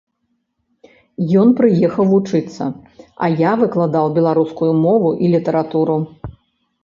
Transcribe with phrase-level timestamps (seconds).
[1.41, 2.63] Ён прыехаў вучыцца,
[3.27, 5.97] а я выкладаў беларускую мову і літаратуру.